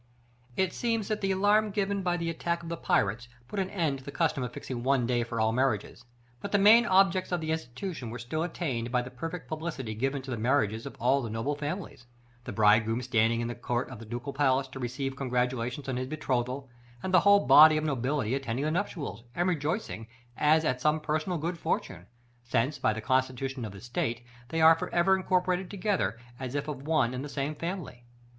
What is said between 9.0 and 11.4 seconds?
the perfect publicity given to the marriages of all the